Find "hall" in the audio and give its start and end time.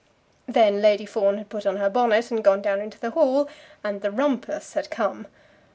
3.11-3.47